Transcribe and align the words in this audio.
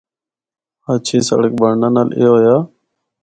ہچھی 0.85 1.19
سڑک 1.27 1.53
بنڑنا 1.61 1.89
نال 1.95 2.09
اے 2.17 2.25
ہویا۔ 2.31 2.55